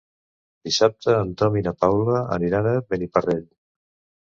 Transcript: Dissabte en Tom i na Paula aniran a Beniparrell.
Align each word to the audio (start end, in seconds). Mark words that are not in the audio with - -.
Dissabte 0.69 1.15
en 1.17 1.35
Tom 1.43 1.59
i 1.61 1.63
na 1.69 1.75
Paula 1.85 2.23
aniran 2.39 2.73
a 2.73 2.75
Beniparrell. 2.95 3.47